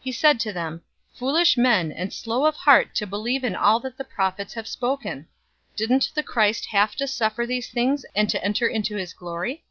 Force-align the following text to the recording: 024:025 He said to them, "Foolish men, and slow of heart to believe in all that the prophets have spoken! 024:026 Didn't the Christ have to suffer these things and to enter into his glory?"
024:025 0.00 0.02
He 0.04 0.12
said 0.12 0.38
to 0.40 0.52
them, 0.52 0.82
"Foolish 1.14 1.56
men, 1.56 1.90
and 1.90 2.12
slow 2.12 2.44
of 2.44 2.54
heart 2.56 2.94
to 2.94 3.06
believe 3.06 3.42
in 3.42 3.56
all 3.56 3.80
that 3.80 3.96
the 3.96 4.04
prophets 4.04 4.52
have 4.52 4.68
spoken! 4.68 5.20
024:026 5.76 5.76
Didn't 5.76 6.10
the 6.14 6.22
Christ 6.22 6.66
have 6.66 6.94
to 6.96 7.06
suffer 7.06 7.46
these 7.46 7.70
things 7.70 8.04
and 8.14 8.28
to 8.28 8.44
enter 8.44 8.66
into 8.66 8.96
his 8.96 9.14
glory?" 9.14 9.64